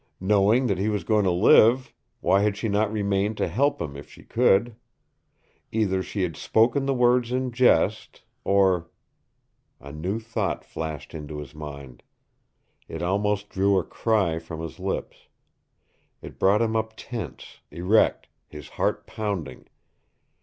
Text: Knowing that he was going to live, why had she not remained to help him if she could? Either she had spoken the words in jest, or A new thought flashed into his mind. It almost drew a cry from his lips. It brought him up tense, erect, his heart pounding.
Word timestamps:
Knowing 0.19 0.65
that 0.65 0.79
he 0.79 0.89
was 0.89 1.03
going 1.03 1.23
to 1.23 1.29
live, 1.29 1.93
why 2.21 2.41
had 2.41 2.57
she 2.57 2.67
not 2.67 2.91
remained 2.91 3.37
to 3.37 3.47
help 3.47 3.79
him 3.79 3.95
if 3.95 4.09
she 4.09 4.23
could? 4.23 4.75
Either 5.71 6.01
she 6.01 6.23
had 6.23 6.35
spoken 6.35 6.87
the 6.87 6.93
words 6.95 7.31
in 7.31 7.51
jest, 7.51 8.23
or 8.43 8.89
A 9.79 9.91
new 9.91 10.19
thought 10.19 10.65
flashed 10.65 11.13
into 11.13 11.37
his 11.37 11.53
mind. 11.53 12.01
It 12.87 13.03
almost 13.03 13.49
drew 13.49 13.77
a 13.77 13.83
cry 13.83 14.39
from 14.39 14.59
his 14.61 14.79
lips. 14.79 15.27
It 16.19 16.39
brought 16.39 16.63
him 16.63 16.75
up 16.75 16.93
tense, 16.97 17.61
erect, 17.69 18.27
his 18.47 18.69
heart 18.69 19.05
pounding. 19.05 19.67